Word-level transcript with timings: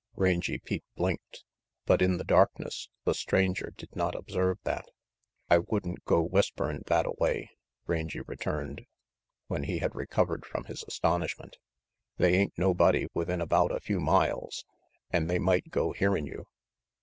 Rangy 0.15 0.57
Pete 0.57 0.83
blinked, 0.95 1.43
but 1.85 2.01
in 2.01 2.17
the 2.17 2.23
darkness 2.23 2.89
the 3.05 3.13
stranger 3.13 3.71
did 3.77 3.95
not 3.95 4.15
observe 4.15 4.57
that. 4.63 4.89
"I 5.47 5.59
wouldn't 5.59 6.05
go 6.05 6.23
whisperin' 6.23 6.81
thattaway," 6.87 7.49
Rangy 7.85 8.21
returned, 8.21 8.87
when 9.45 9.65
he 9.65 9.77
had 9.77 9.93
recovered 9.93 10.43
from 10.43 10.63
his 10.63 10.83
astonish 10.87 11.37
ment. 11.37 11.57
"They 12.17 12.33
ain't 12.33 12.57
nobody 12.57 13.09
within 13.13 13.41
about 13.41 13.71
a 13.71 13.79
few 13.79 13.99
miles, 13.99 14.65
an' 15.11 15.27
they 15.27 15.37
might 15.37 15.69
go 15.69 15.91
hearin' 15.91 16.25
you. 16.25 16.47